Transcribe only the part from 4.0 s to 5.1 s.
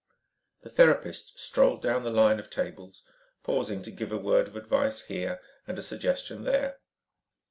a word of advice